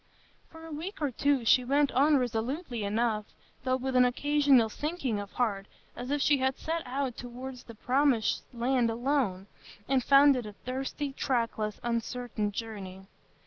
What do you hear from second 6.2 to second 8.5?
she had set out toward the Promised